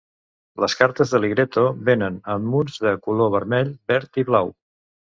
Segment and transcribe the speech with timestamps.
[0.63, 4.55] Les cartes de "Ligretto" vénen en munts de color vermell, verd i blau.